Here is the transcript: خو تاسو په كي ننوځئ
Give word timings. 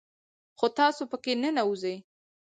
خو 0.57 0.65
تاسو 0.77 1.03
په 1.11 1.17
كي 1.23 1.33
ننوځئ 1.41 1.97